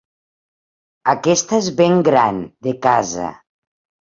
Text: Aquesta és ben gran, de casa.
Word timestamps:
Aquesta 1.13 1.59
és 1.65 1.67
ben 1.83 2.01
gran, 2.09 2.41
de 2.69 2.75
casa. 2.89 3.29